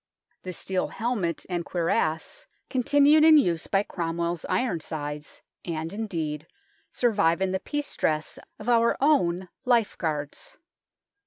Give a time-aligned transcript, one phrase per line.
[0.41, 3.83] The steel helmet and 3 8 THE TOWER OF LONDON cuirass continued in use by
[3.83, 6.47] Cromwell's Iron sides, and, indeed,
[6.89, 10.57] survive in the peace dress of our own Life Guards.